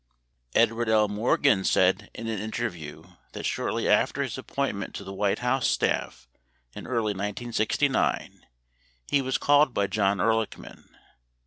[0.53, 1.07] 77 Edward L.
[1.09, 3.03] Morgan said in an interview
[3.33, 6.27] that shortly after his appointment to the White House staff
[6.73, 8.47] in early 1969,
[9.09, 10.85] he was called by John Ehrlichman.